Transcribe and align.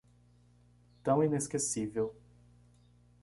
Tão 1.03 1.23
inesquecível 1.23 2.11